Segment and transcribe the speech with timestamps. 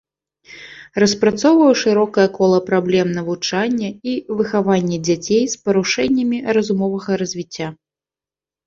[1.01, 7.67] Распрацоўваў шырокае кола праблем навучання і выхавання дзяцей з парушэннямі разумовага развіцця.